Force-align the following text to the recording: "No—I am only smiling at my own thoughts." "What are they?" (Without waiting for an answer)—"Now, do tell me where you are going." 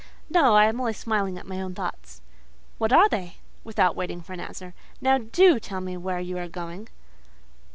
"No—I 0.31 0.65
am 0.65 0.79
only 0.79 0.93
smiling 0.93 1.37
at 1.37 1.45
my 1.45 1.61
own 1.61 1.75
thoughts." 1.75 2.23
"What 2.79 2.91
are 2.91 3.07
they?" 3.07 3.37
(Without 3.63 3.95
waiting 3.95 4.19
for 4.23 4.33
an 4.33 4.39
answer)—"Now, 4.39 5.19
do 5.19 5.59
tell 5.59 5.79
me 5.79 5.95
where 5.95 6.19
you 6.19 6.39
are 6.39 6.47
going." 6.49 6.89